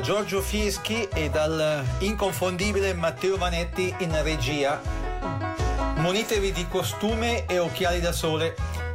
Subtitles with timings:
[0.00, 4.80] Giorgio Fieschi e dal inconfondibile Matteo Vanetti in regia.
[5.96, 8.54] Munitevi di costume e occhiali da sole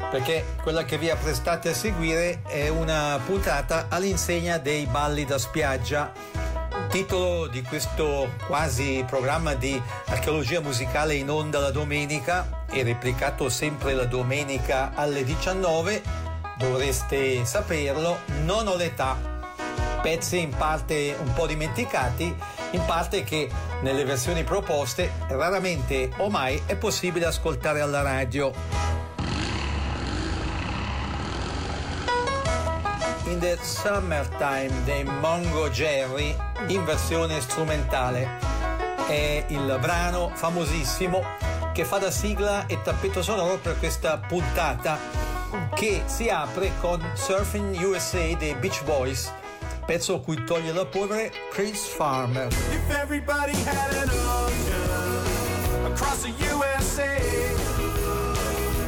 [0.09, 6.11] perché quella che vi apprestate a seguire è una puntata all'insegna dei balli da spiaggia.
[6.89, 13.95] Titolo di questo quasi programma di archeologia musicale in onda la domenica e replicato sempre
[13.95, 16.02] la domenica alle 19
[16.58, 19.33] dovreste saperlo, non ho l'età.
[20.04, 22.36] Pezzi in parte un po' dimenticati,
[22.72, 23.50] in parte che
[23.84, 28.52] nelle versioni proposte raramente o mai è possibile ascoltare alla radio.
[33.28, 36.36] In the Summertime dei Mongo Jerry
[36.68, 38.28] in versione strumentale
[39.08, 41.24] è il brano famosissimo
[41.72, 45.00] che fa da sigla e tappeto sonoro per questa puntata
[45.74, 49.31] che si apre con Surfing USA dei Beach Boys,
[49.86, 52.48] pezzo cui toglie la polvere Chris Farmer.
[52.48, 57.20] If everybody had an ocean across the USA,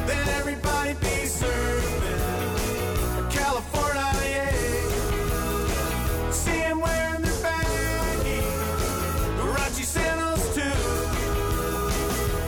[0.06, 2.16] then everybody'd be surfing
[3.30, 4.12] California.
[4.24, 4.50] Yeah.
[6.30, 8.42] See them wearing their baggy
[9.76, 10.62] Gucci sandals too,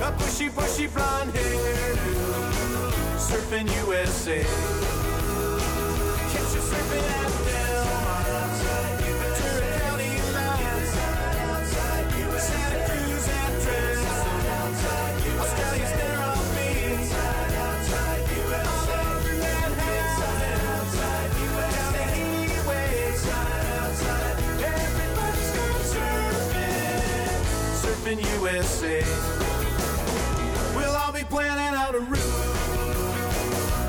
[0.03, 1.97] a bushy, bushy blonde hair
[3.19, 4.43] surfing USA.
[6.33, 7.48] Catch you surfing at
[28.09, 29.03] surfing USA.
[30.77, 32.19] We'll all be planning out a route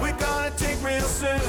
[0.02, 1.40] we're gonna take real soon.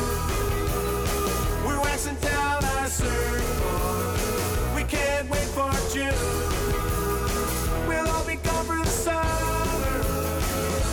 [1.64, 4.76] We're waxing down our surfboard.
[4.76, 6.14] We can't wait for June.
[7.88, 9.24] We'll all be gone for the summer.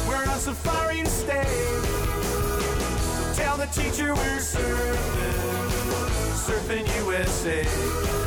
[0.07, 1.47] We're on safari to stay.
[3.35, 5.67] Tell the teacher we're surfing,
[6.45, 8.26] surfing USA.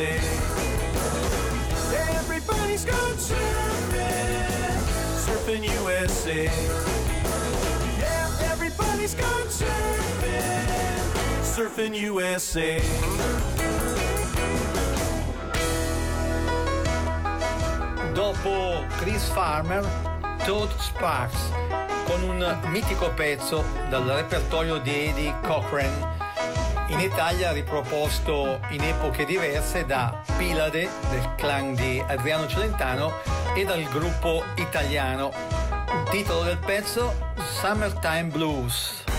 [0.00, 0.18] USA.
[2.16, 4.40] Everybody's gone surfing
[5.20, 6.44] surfing USA.
[7.98, 10.68] Yeah, everybody's gone surfing,
[11.42, 12.80] surfing USA.
[18.14, 19.82] Dopo Chris Farmer,
[20.44, 21.52] Todd Sparks,
[22.06, 26.19] con un mitico pezzo dal repertorio di Eddie Cochran
[26.90, 33.12] in Italia riproposto in epoche diverse da Pilade del clan di Adriano Celentano
[33.54, 35.32] e dal gruppo italiano.
[36.10, 39.09] Titolo del pezzo Summertime Blues.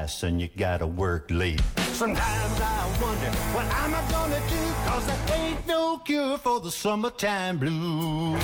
[0.00, 1.60] Dice and you gotta work late.
[1.92, 4.62] Sometimes I wonder what I'm gonna do?
[4.86, 8.42] Cause there ain't no cure for the summertime blues.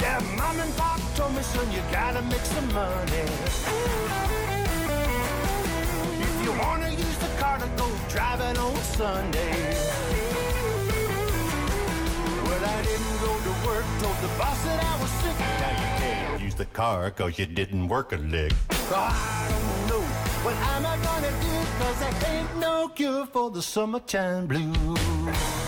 [0.00, 3.26] Yeah, mom and pop told me, son, you gotta make some money.
[6.26, 9.61] If you wanna use the car to go driving on Sunday.
[16.52, 18.52] Use the car cause you didn't work a lick.
[18.88, 20.04] So I don't know,
[20.44, 21.54] what am I gonna do?
[21.78, 25.61] Cause there ain't no cure for the summertime blues.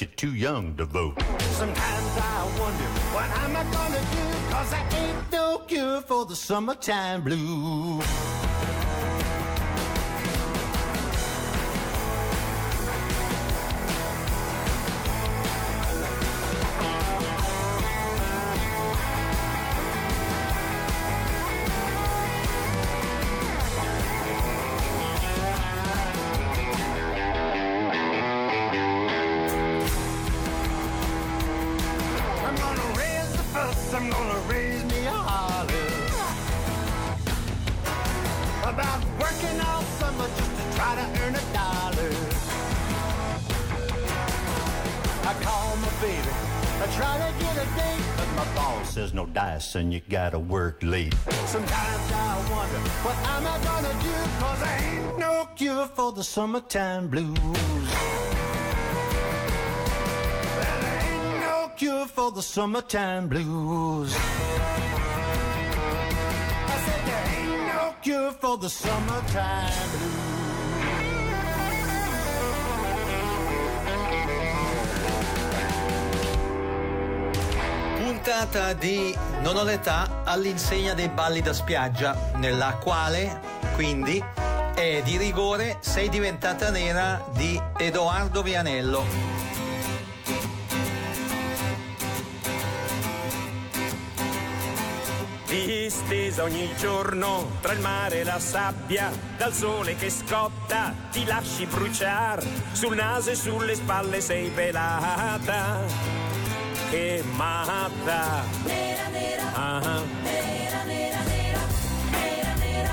[0.00, 1.20] You're too young to vote.
[1.40, 2.84] Sometimes I wonder
[3.14, 8.47] what I'm gonna do, cause I ain't no cure for the summertime blues.
[53.04, 54.14] What am I gonna do?
[54.40, 57.34] Cause I ain't no cure for the summertime blues
[60.56, 64.14] Well, there ain't no cure for the summertime blues.
[66.72, 70.47] I said there ain't no cure for the summertime blues.
[78.28, 83.40] Puntata di Non ho l'età all'insegna dei balli da spiaggia, nella quale
[83.74, 84.22] quindi
[84.74, 89.02] è di rigore Sei diventata nera di Edoardo Vianello.
[95.46, 101.64] Distesa ogni giorno tra il mare e la sabbia, dal sole che scotta ti lasci
[101.64, 106.17] bruciare, sul naso e sulle spalle sei pelata,
[106.90, 108.42] che matta.
[108.64, 109.80] Nera, nera, Ah.
[110.22, 111.60] nera, nera, nera,
[112.10, 112.92] nera, nera,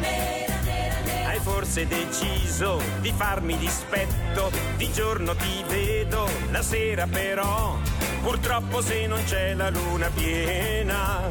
[0.00, 1.28] nera, nera, nera.
[1.28, 7.76] Hai forse deciso di farmi dispetto, di giorno ti vedo, la sera però,
[8.22, 11.28] purtroppo se non c'è la luna piena,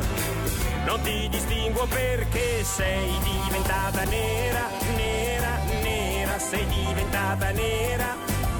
[0.86, 8.16] non ti distinguo perché sei diventata nera, nera, nera, sei diventata nera,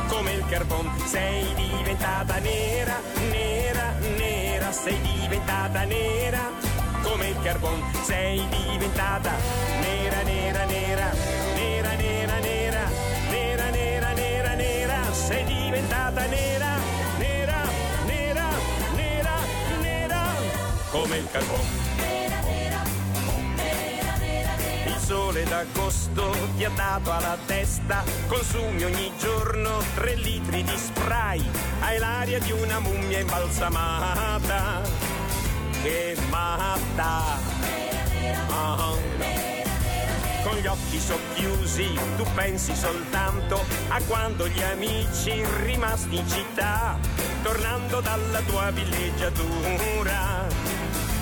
[0.08, 3.00] come il carbon, sei diventata nera,
[4.72, 6.52] sei diventata nera,
[7.02, 9.32] come il carbon, sei diventata
[9.82, 11.12] nera, nera, nera,
[11.56, 12.90] nera, nera, nera,
[13.30, 16.76] nera, nera, nera, nera, sei diventata nera,
[17.18, 17.62] nera,
[18.06, 18.50] nera,
[18.96, 19.36] nera,
[19.82, 20.22] nera,
[20.92, 21.89] come il carbon.
[25.10, 31.44] Sole d'agosto ti ha dato alla testa, consumi ogni giorno tre litri di spray,
[31.80, 34.84] hai l'aria di una mummia imbalsamata,
[35.82, 37.40] che matta.
[38.52, 38.94] Ah.
[40.44, 47.00] Con gli occhi socchiusi tu pensi soltanto a quando gli amici rimasti in città,
[47.42, 50.46] tornando dalla tua villeggiatura,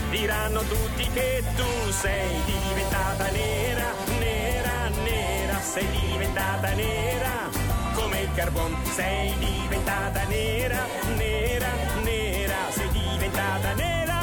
[0.09, 7.49] diranno tutti che tu sei diventata nera, nera, nera, sei diventata nera,
[7.93, 10.85] come il carbon, sei diventata nera,
[11.15, 11.69] nera,
[12.03, 14.19] nera, sei diventata nera,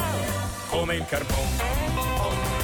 [0.69, 2.54] come il carbon.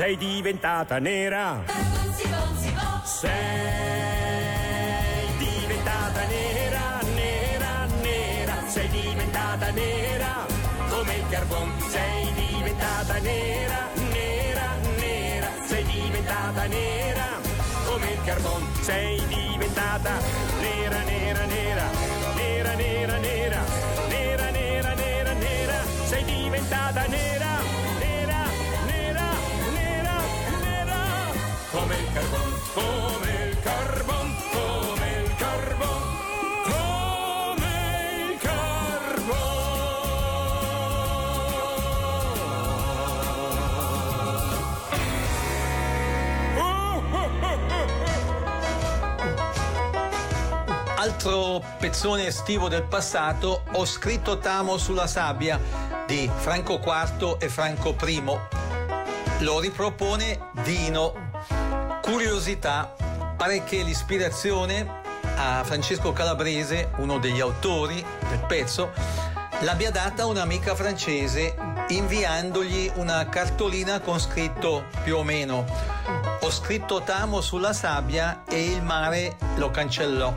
[0.00, 1.62] Sei diventata nera.
[1.66, 3.02] Bonzi, bonzi, bo.
[3.04, 3.28] Sei
[5.36, 8.54] diventata nera, nera, nera.
[8.66, 10.46] Sei diventata nera
[10.88, 11.70] come il carbon.
[11.90, 15.48] Sei diventata nera, nera, nera.
[15.66, 17.26] Sei diventata nera
[17.84, 18.68] come il carbon.
[18.80, 20.12] Sei diventata
[20.62, 21.90] nera, nera, nera.
[22.36, 23.64] Nera, nera, nera.
[24.08, 25.84] Nera, nera, nera, nera.
[26.06, 27.59] Sei diventata nera,
[31.80, 36.02] Come il carbon, come il carbon, come il carbon,
[36.64, 37.72] come
[38.28, 39.38] il carbon.
[50.98, 55.58] Altro pezzone estivo del passato, ho scritto Tamo sulla sabbia
[56.06, 58.22] di Franco IV e Franco I.
[59.38, 61.29] Lo ripropone Dino
[62.10, 62.94] curiosità
[63.36, 64.98] pare che l'ispirazione
[65.36, 68.90] a Francesco Calabrese, uno degli autori del pezzo,
[69.60, 71.54] l'abbia data un'amica francese
[71.88, 75.64] inviandogli una cartolina con scritto più o meno
[76.42, 80.34] ho scritto t'amo sulla sabbia e il mare lo cancellò.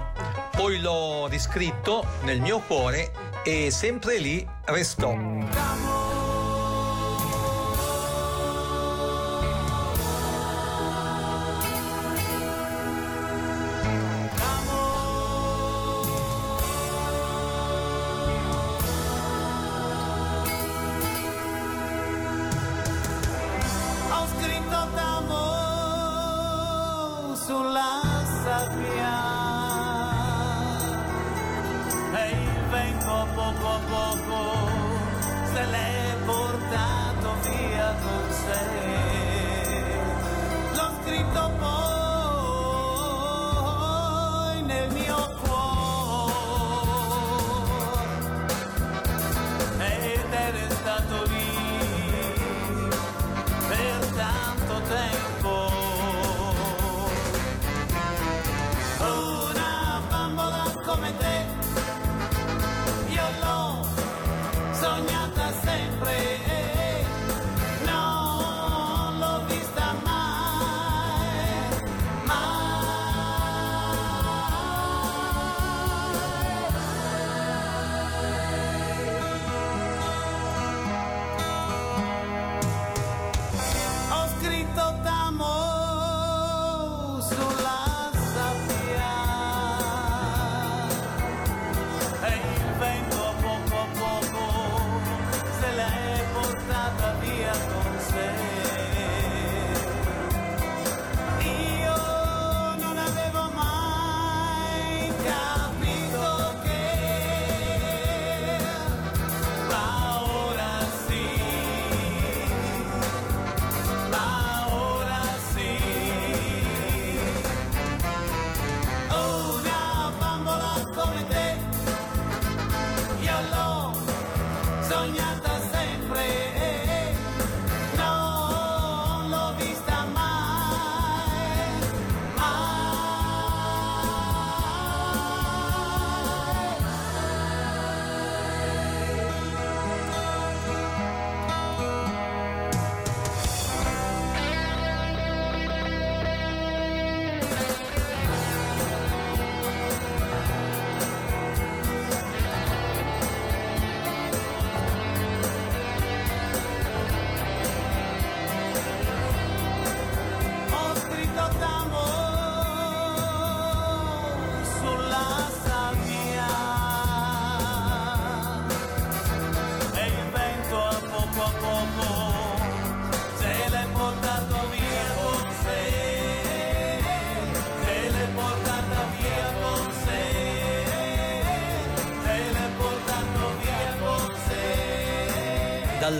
[0.52, 3.12] Poi l'ho riscritto nel mio cuore
[3.44, 5.93] e sempre lì restò.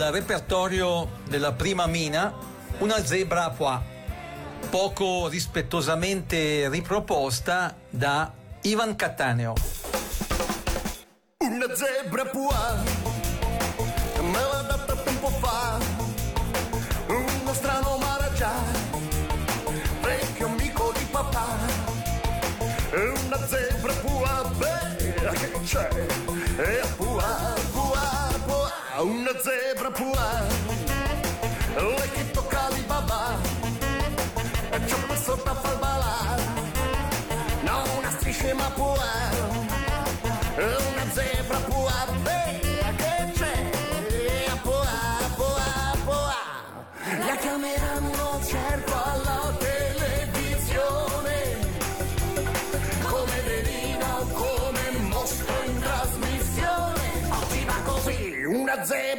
[0.02, 2.32] al repertorio della prima mina
[2.78, 3.78] una zebra a pois,
[4.70, 8.32] poco rispettosamente riproposta da
[8.62, 9.54] Ivan Cattaneo.
[11.38, 12.54] Una zebra a pois,
[14.20, 15.78] me l'ha data tempo fa,
[17.06, 18.73] uno strano maraggiano.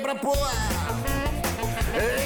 [0.06, 0.38] pra pôr.
[1.96, 2.25] Ei.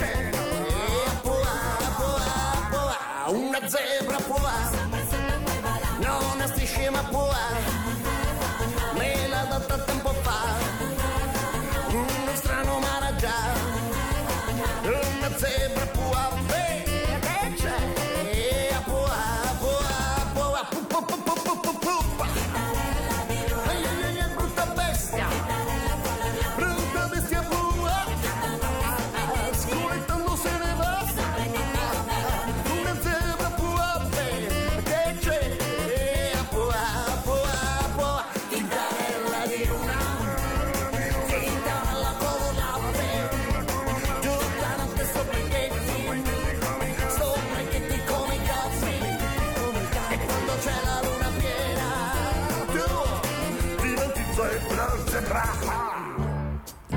[0.00, 1.56] cielo e a Pola,
[2.00, 2.32] pola,
[2.70, 4.54] pola, una zebra pola.
[5.98, 7.44] No, una striscia pola.
[8.94, 10.40] Me l'ha data tempo fa.
[11.90, 13.36] Uno strano maraggia.
[14.84, 16.28] Una zebra pola.
[16.48, 17.78] Che c'è?
[18.86, 19.22] Pola,
[19.60, 19.98] pola,
[20.32, 20.68] pola.
[24.36, 25.39] Brutta bestia.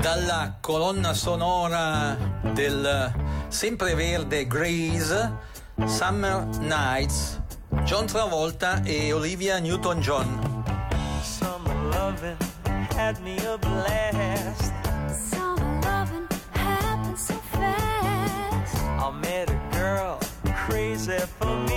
[0.04, 2.14] dalla colonna sonora
[2.52, 3.10] del
[3.48, 5.32] sempreverde Grease,
[5.86, 7.40] Summer Nights,
[7.84, 10.62] John Travolta e Olivia Newton-John.
[11.22, 12.36] Summer loving
[12.94, 14.74] had me a blast.
[15.08, 18.76] Summer loving happened so fast.
[18.98, 20.18] I met a girl
[20.66, 21.73] crazy for me.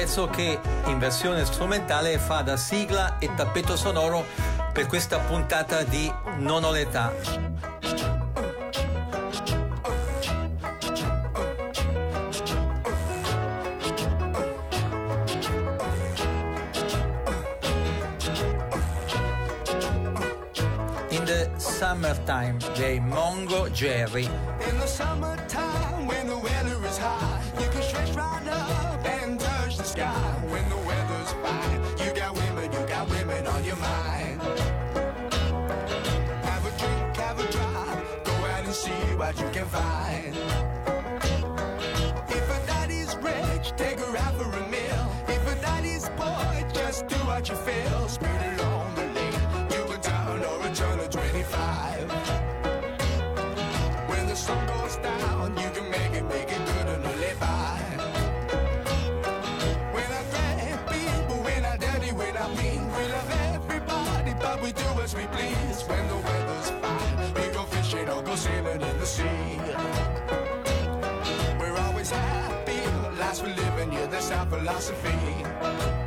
[0.00, 4.24] pezzo che in versione strumentale fa da sigla e tappeto sonoro
[4.72, 7.12] per questa puntata di Non ho l'età.
[21.10, 24.26] In the Summertime dei Mongo Jerry.
[46.90, 48.08] Just do what you feel.
[48.08, 52.10] Speed along the lane, you can turn or a turn of 25.
[54.10, 57.78] When the sun goes down, you can make it, make it good and live by.
[59.94, 64.72] When I grab people, when I dirty, when I mean, we love everybody, but we
[64.72, 65.78] do as we please.
[65.90, 69.60] When the weather's fine, we go fishing or go sailing in the sea.
[71.60, 72.82] We're always happy,
[73.22, 75.99] last we live in, yeah, that's our philosophy.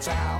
[0.00, 0.39] Town.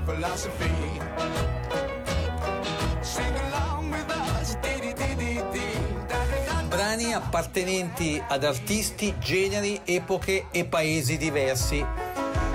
[0.00, 0.70] Our philosophy.
[3.02, 4.56] Sing along with us.
[6.68, 11.84] Brani appartenenti ad artisti, generi, epoche e paesi diversi.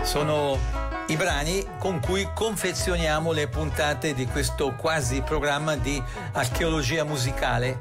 [0.04, 0.58] Sono
[1.08, 6.02] i brani con cui confezioniamo le puntate di questo quasi programma di
[6.34, 7.78] archeologia musicale.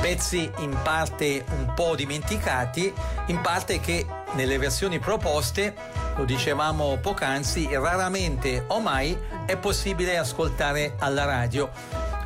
[0.00, 2.92] Pezzi in parte un po' dimenticati,
[3.26, 5.74] in parte che nelle versioni proposte,
[6.18, 11.70] lo dicevamo poc'anzi, raramente o mai è possibile ascoltare alla radio,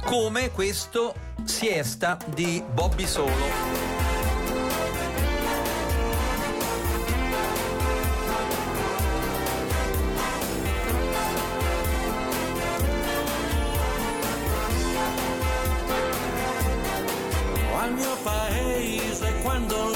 [0.04, 3.90] come questo Siesta di Bobby Solo.
[17.74, 19.91] al mio paese quando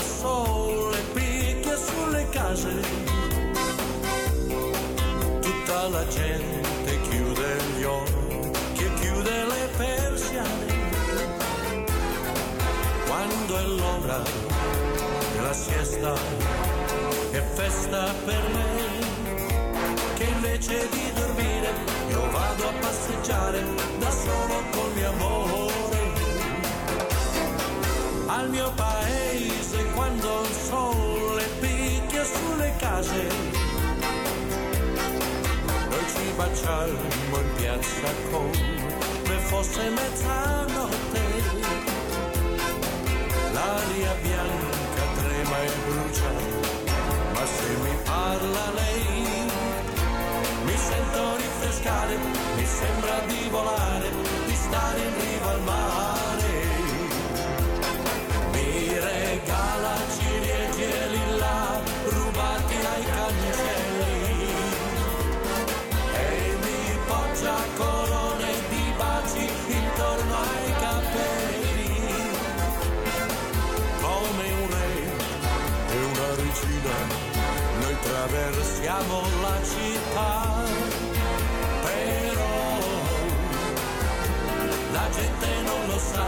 [13.58, 14.22] è l'ora
[15.32, 16.14] della siesta
[17.32, 18.64] è festa per me
[20.16, 21.72] che invece di dormire
[22.08, 23.62] io vado a passeggiare
[23.98, 25.98] da solo con mio amore
[28.26, 33.26] al mio paese quando il sole picchia sulle case.
[35.88, 41.95] Noi ci baciamo in piazza come fosse mezzanotte.
[43.56, 46.30] L'aria bianca trema e brucia,
[47.32, 49.50] ma se mi parla lei
[50.66, 50.76] mi
[51.72, 52.18] scale,
[52.56, 54.10] mi sembra di volare,
[54.44, 56.15] di stare in riva al mare.
[78.26, 80.64] Attraversiamo la città
[81.84, 82.54] però
[84.92, 86.24] la gente non lo sa.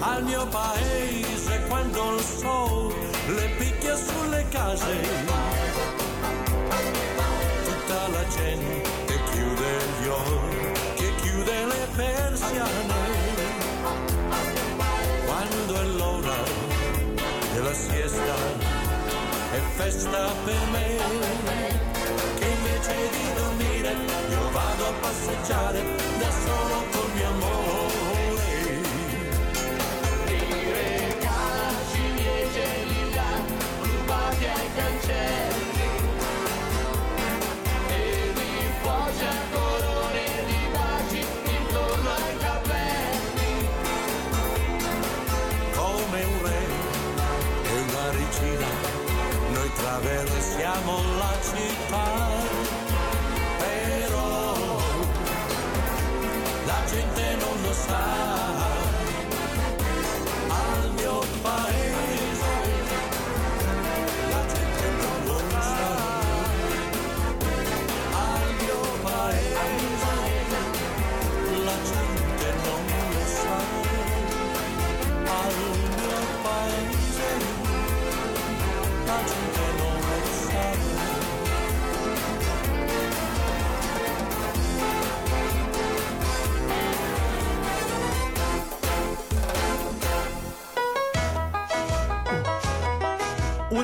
[0.00, 2.94] Al mio paese quando il sole
[3.28, 5.00] le picchia sulle case
[7.64, 12.95] tutta la gente chiude gli occhi chiude le persiane
[19.76, 20.96] festa per me
[22.38, 23.92] che invece di dormire
[24.30, 25.82] io vado a passeggiare
[26.18, 28.05] da solo col mio amore
[49.96, 52.28] attraversiamo la città,
[53.58, 54.54] però
[56.66, 58.45] la gente non lo sa.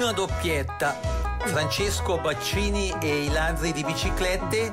[0.03, 0.99] Una doppietta,
[1.45, 4.73] Francesco Baccini e i ladri di biciclette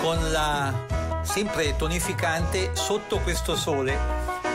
[0.00, 0.74] con la
[1.22, 3.96] sempre tonificante Sotto questo sole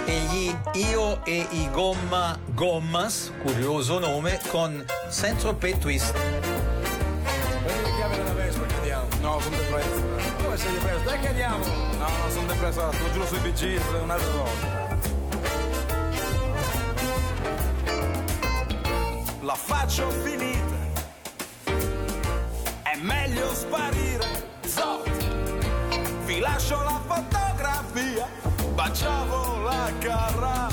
[0.03, 6.11] e gli Io e i Gomma Gommas, curioso nome, con Saint-Tropez Twist.
[6.11, 9.07] Prendi le chiavi della Vespa che andiamo.
[9.21, 10.43] No, sono depresso.
[10.43, 11.03] Come sei depresso?
[11.05, 11.65] Dai che andiamo.
[11.65, 14.90] No, no, sono depresso, lo giuro sui BG, un'altra volta.
[19.43, 20.77] La faccio finita.
[22.83, 24.27] È meglio sparire.
[24.67, 25.09] Zot.
[26.25, 28.27] Vi lascio la fotografia.
[28.75, 30.67] Baciavo la carra.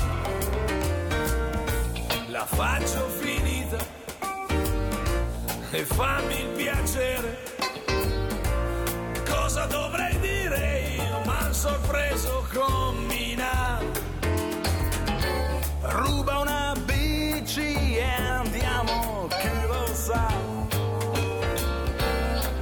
[2.27, 3.77] La faccio finita
[5.71, 7.37] e fammi il piacere.
[9.27, 11.21] Cosa dovrei dire io?
[11.25, 13.79] M'han sorpreso con Mina.
[15.81, 17.88] Ruba una bici
[20.09, 20.27] sa.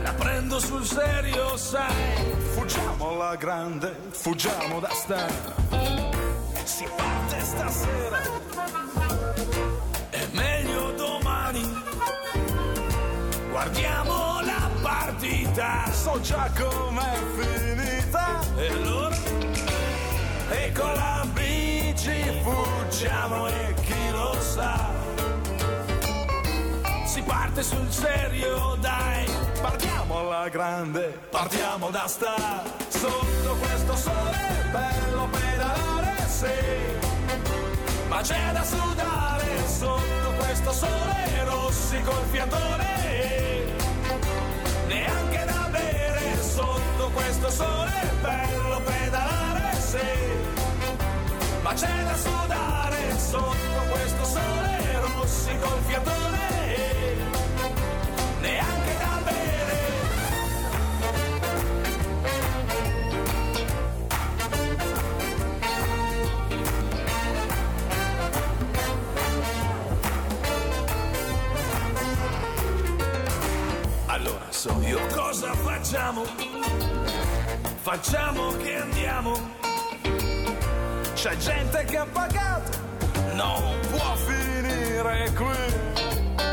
[0.04, 2.34] La prendo sul serio, sai.
[2.54, 5.28] Fuggiamo alla grande, fuggiamo da sta.
[6.64, 8.20] Si parte stasera.
[10.10, 11.64] È meglio domani.
[13.50, 18.42] Guardiamo la partita, so già com'è finita.
[18.58, 19.16] E allora?
[20.50, 25.07] E con la bici fuggiamo e chi lo sa.
[27.18, 29.26] Si parte sul serio, dai.
[29.60, 32.62] Partiamo alla grande, partiamo da sta.
[32.90, 34.38] Sotto questo sole,
[34.72, 36.46] bello pedalare, sì.
[38.08, 43.66] Ma c'è da sudare sotto questo sole, rossi col fiatone.
[44.86, 50.08] Neanche da bere sotto questo sole, bello pedalare, sì.
[51.64, 56.57] Ma c'è da sudare sotto questo sole, rossi col fiatone.
[74.68, 76.24] So io cosa facciamo?
[77.82, 79.56] Facciamo che andiamo.
[81.14, 82.78] C'è gente che ha pagato,
[83.34, 86.46] non può finire qui.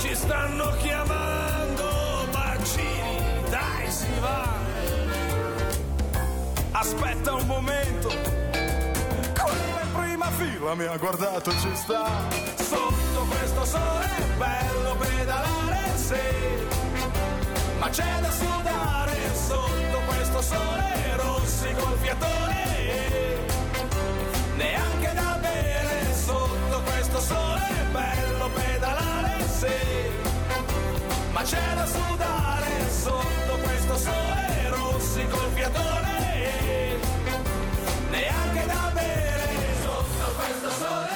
[0.00, 4.54] Ci stanno chiamando bacini, dai si va.
[6.72, 12.06] Aspetta un momento, quello in prima fila mi ha guardato, ci sta.
[12.56, 15.75] Sotto questo sole, bello pedalare,
[16.06, 16.22] se,
[17.80, 23.38] ma c'è da sudare sotto questo sole rossi col fiatone,
[24.54, 30.12] neanche da bere sotto questo sole bello pedalare se,
[31.32, 36.98] ma c'è da sudare sotto questo sole rossi col fiatone,
[38.10, 39.48] neanche da bere
[39.82, 41.15] sotto questo sole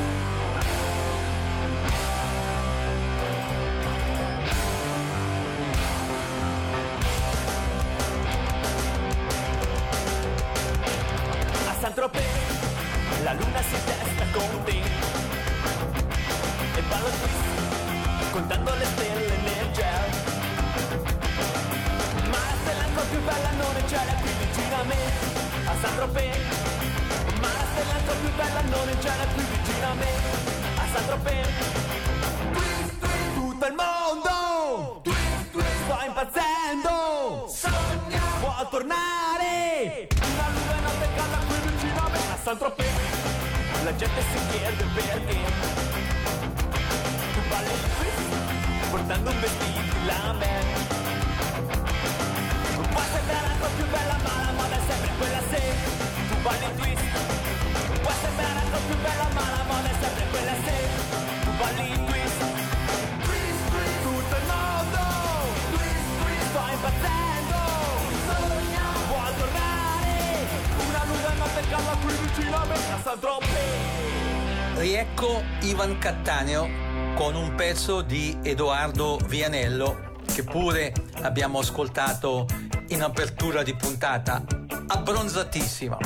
[75.81, 76.69] Donovan Cattaneo
[77.15, 82.45] con un pezzo di Edoardo Vianello che pure abbiamo ascoltato
[82.89, 84.43] in apertura di puntata,
[84.87, 85.97] abbronzatissima.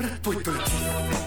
[0.00, 1.19] プラポイトで。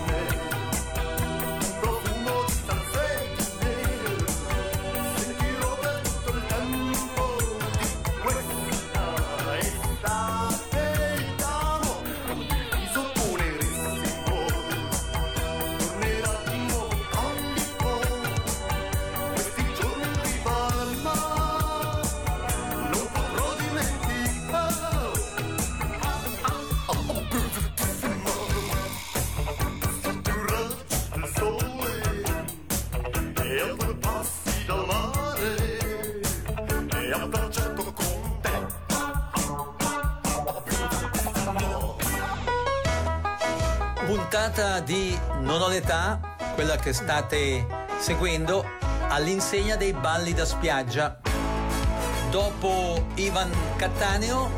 [45.54, 46.20] Non ho l'età,
[46.56, 47.68] quella che state
[47.99, 48.66] seguendo,
[49.10, 51.20] all'insegna dei balli da spiaggia.
[52.32, 54.49] Dopo Ivan Cattaneo,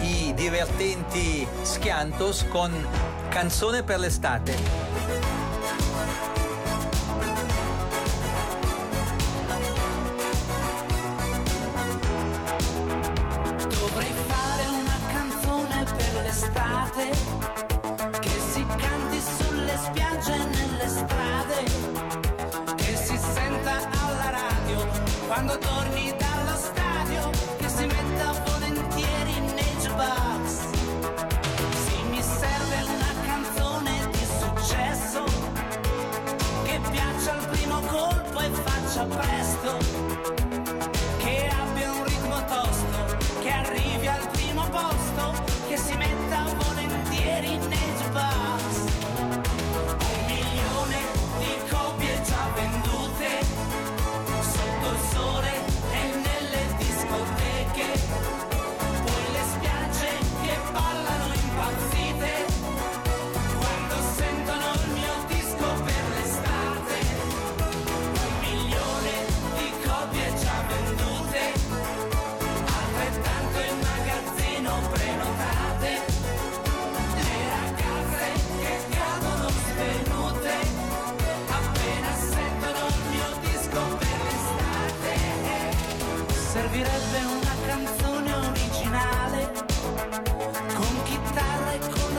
[0.00, 2.72] i divertenti Schiantos con
[3.28, 4.91] Canzone per l'estate.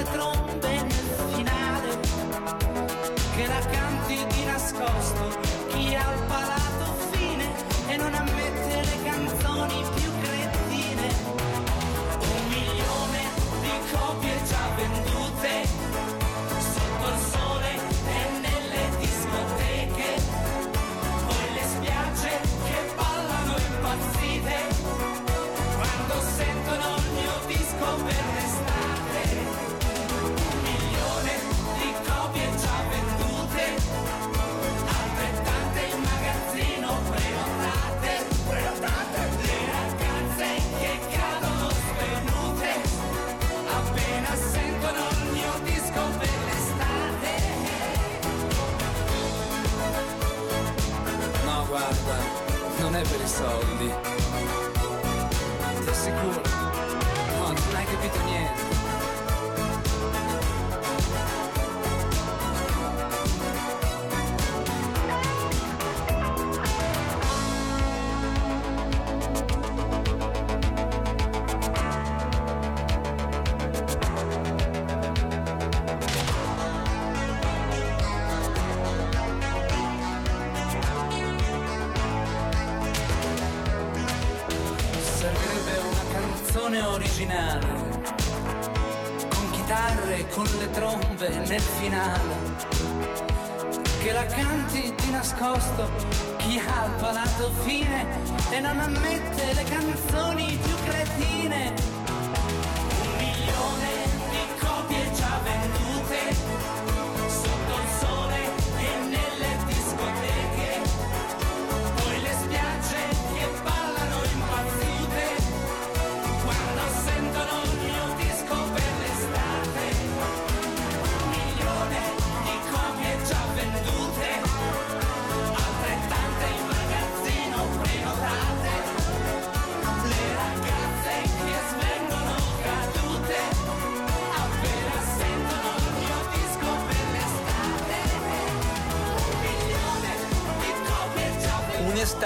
[0.04, 0.92] le trombe nel
[1.34, 2.00] finale,
[3.36, 5.40] che la canti di nascosto
[5.70, 7.52] chi ha il palato fine
[7.88, 10.13] e non ammette le canzoni più
[51.74, 52.18] guarda,
[52.82, 53.92] non è per i soldi.
[55.84, 56.42] Ti assicuro,
[57.40, 58.73] no, non hai capito niente.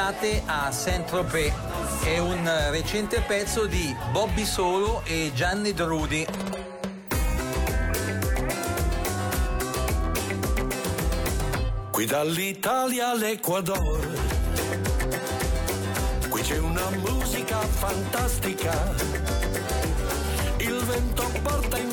[0.07, 1.51] estate a Saint-Tropez.
[2.03, 6.25] È un eh, recente pezzo di Bobby Solo e Gianni Drudi.
[11.91, 14.07] Qui dall'Italia all'Ecuador,
[16.29, 18.93] qui c'è una musica fantastica,
[20.57, 21.86] il vento porta in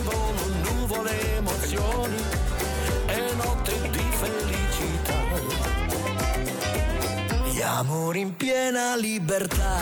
[7.87, 9.79] Amore in piena libertà.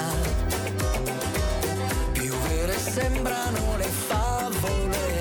[2.10, 5.20] Più vere sembrano le favole.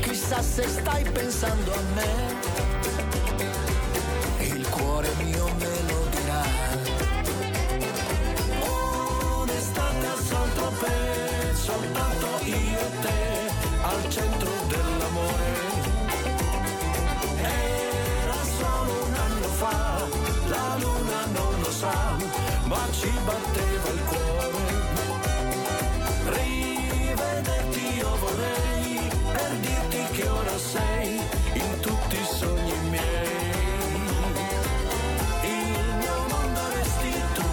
[0.00, 2.34] Chissà se stai pensando a me.
[4.46, 6.42] Il cuore mio me lo dirà.
[8.60, 13.50] Oh, Un'estate a Saint-Tropez, soltanto io e te,
[13.82, 15.48] al centro dell'amore.
[17.42, 19.89] Era solo un anno fa
[21.80, 22.16] sa,
[22.64, 24.64] ma ci batteva il cuore.
[26.36, 31.20] Rivederti io vorrei, per dirti che ora sei
[31.54, 33.94] in tutti i sogni miei.
[35.56, 37.48] Il mio mondo resti tu,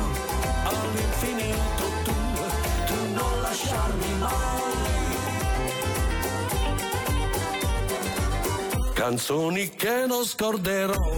[0.72, 2.16] all'infinito tu
[3.14, 4.36] non lasciarmi mai.
[8.94, 11.16] Canzoni che non scorderò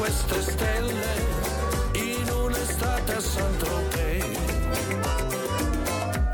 [0.00, 1.12] queste stelle
[1.92, 4.24] in un'estate a Saint-Tropez.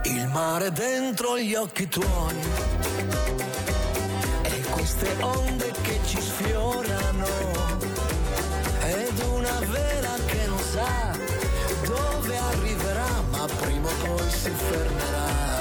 [0.04, 2.36] Il mare dentro gli occhi tuoi
[4.42, 7.26] e queste onde che ci sfiorano
[8.84, 11.18] ed una vela che non sa
[11.86, 15.55] dove arriverà ma prima o poi si fermerà.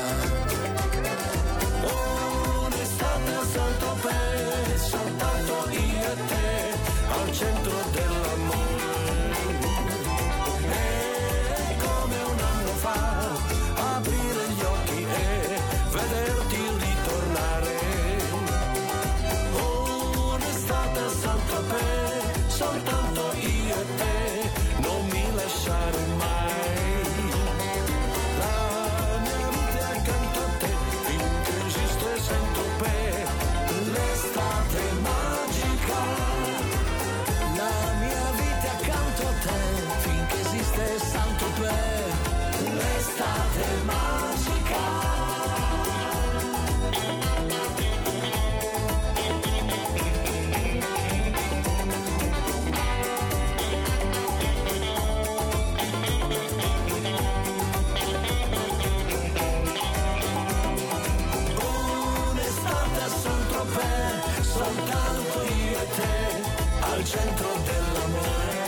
[67.16, 68.60] centro dell'amore.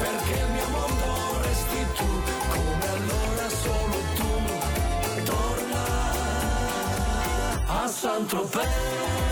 [0.00, 2.22] Perché il mio mondo resti tu,
[2.54, 4.30] come allora solo tu.
[5.24, 5.84] Torna
[7.66, 9.27] a Saint-Tropez.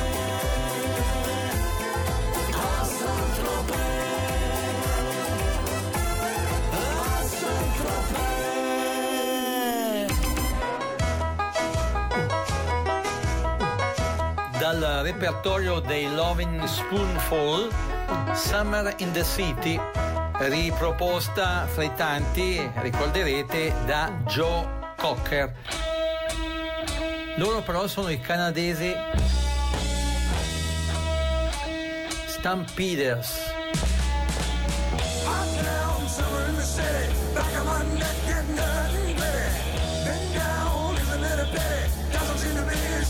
[15.07, 17.71] repertorio dei Loving Spoonful,
[18.35, 19.81] Summer in the City,
[20.39, 25.55] riproposta fra i tanti, ricorderete, da Joe Cocker.
[27.37, 28.93] Loro però sono i canadesi
[32.27, 33.55] Stampeders.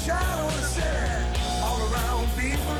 [0.06, 1.25] shadow of the city.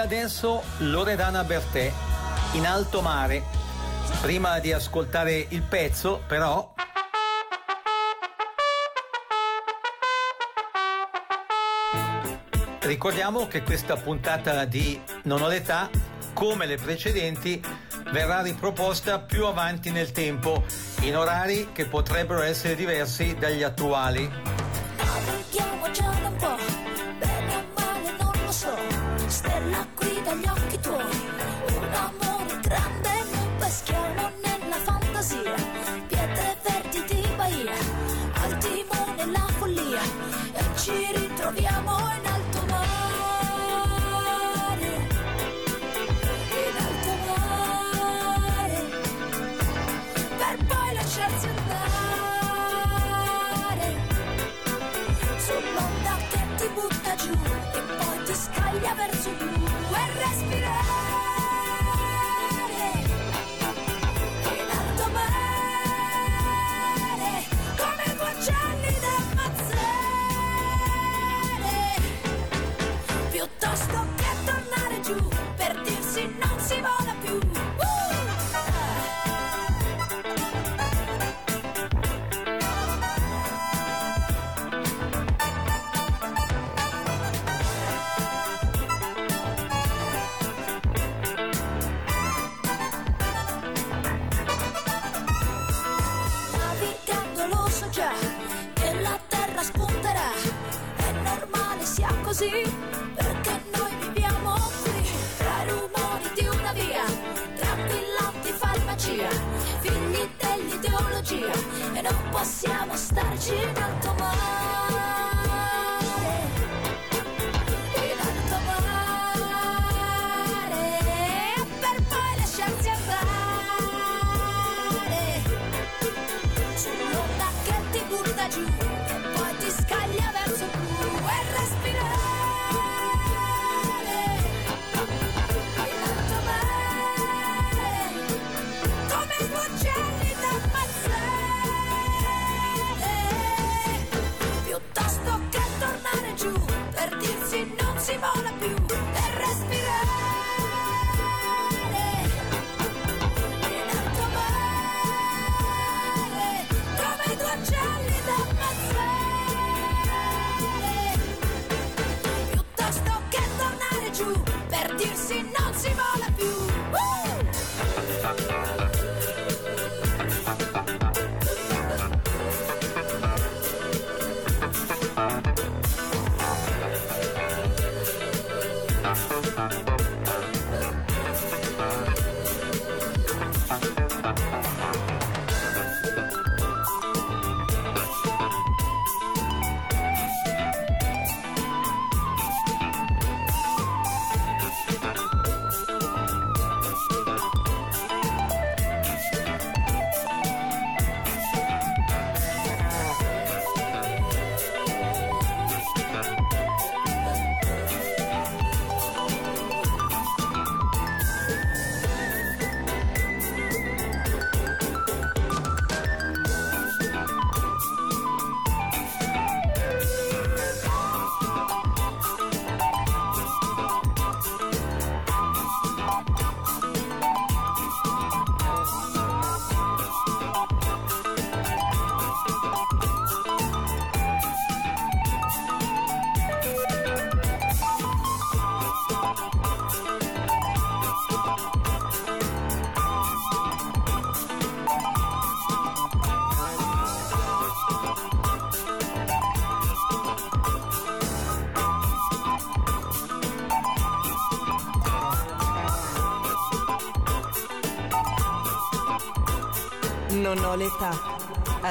[0.00, 1.92] adesso Loredana Bertè,
[2.52, 3.44] in alto mare.
[4.22, 6.74] Prima di ascoltare il pezzo, però...
[12.80, 15.88] Ricordiamo che questa puntata di Non ho l'età,
[16.32, 17.62] come le precedenti,
[18.10, 20.64] verrà riproposta più avanti nel tempo,
[21.02, 24.28] in orari che potrebbero essere diversi dagli attuali.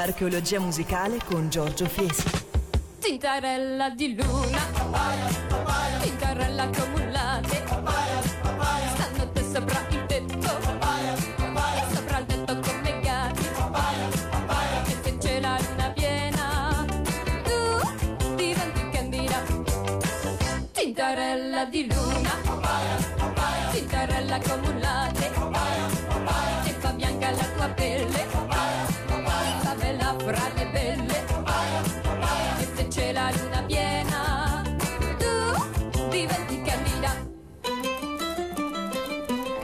[0.00, 2.28] Archeologia musicale con Giorgio Fiesi.
[2.98, 5.49] Titarella di luna.
[33.20, 34.22] la luna piena,
[35.20, 35.34] tu
[36.10, 37.12] diventi candida.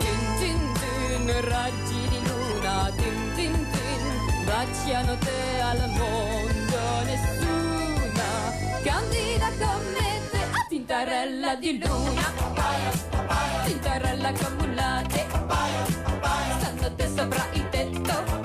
[0.00, 4.02] Tin tin tin, raggi di luna, tin tin tin,
[4.48, 5.40] baciano te
[5.70, 8.28] al mondo, nessuna
[8.84, 12.26] candida come te, a tintarella di luna.
[13.64, 15.26] Tintarella camullate,
[16.58, 18.35] stanno te sopra il tetto.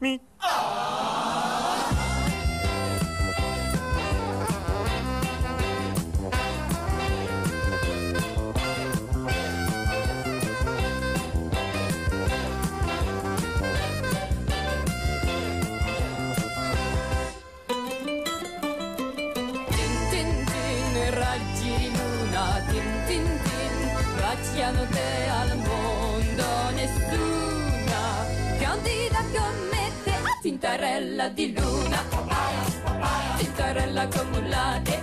[0.00, 0.25] Candida
[31.36, 32.02] di luna,
[33.36, 35.02] tintarella accumulate,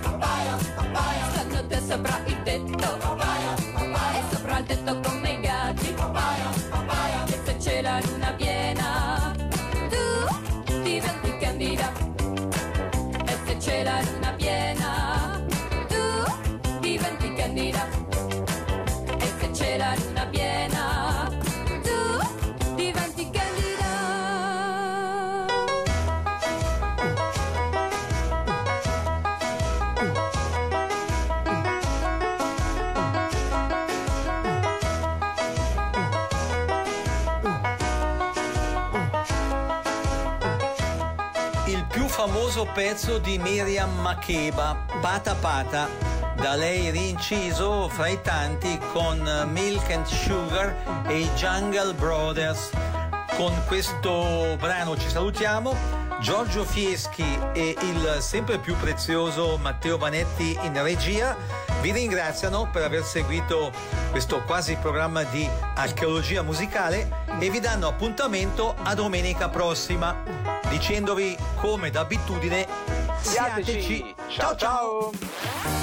[1.30, 3.23] stanno te sopra il tetto,
[42.14, 45.88] famoso pezzo di Miriam Makeba, Pata Pata,
[46.36, 49.18] da lei rinciso fra i tanti con
[49.50, 52.70] Milk and Sugar e i Jungle Brothers.
[53.36, 55.74] Con questo brano ci salutiamo.
[56.20, 61.36] Giorgio Fieschi e il sempre più prezioso Matteo Vanetti in regia
[61.80, 63.72] vi ringraziano per aver seguito
[64.12, 71.88] questo quasi programma di archeologia musicale e vi danno appuntamento a domenica prossima dicendovi come
[71.90, 72.66] d'abitudine
[73.20, 74.12] siateci.
[74.28, 75.12] Ciao ciao!
[75.14, 75.73] round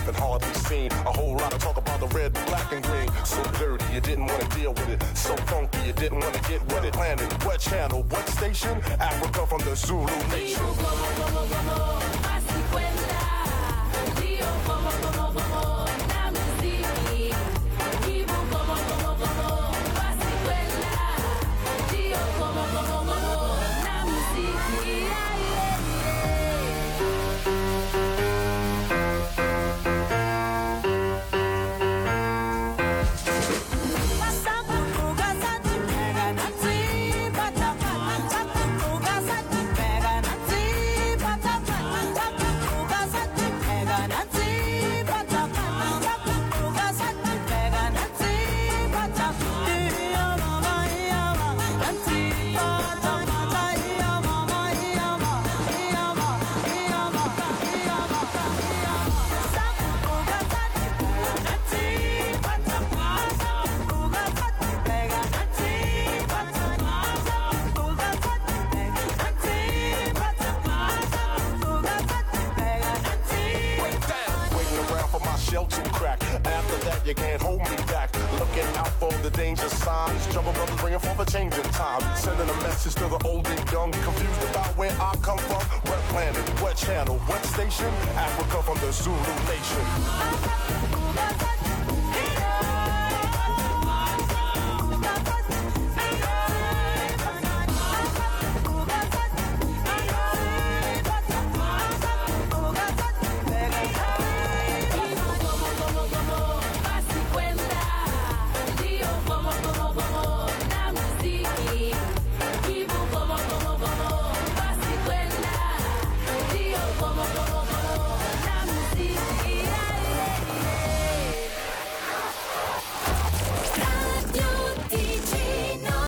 [0.00, 2.72] Never heard of and hardly seen a whole lot of talk about the red, black,
[2.72, 3.08] and green.
[3.24, 5.02] So dirty, you didn't want to deal with it.
[5.16, 6.92] So funky, you didn't want to get with it.
[6.92, 8.80] Planet, what channel, what station?
[8.98, 11.99] Africa from the Zulu nation.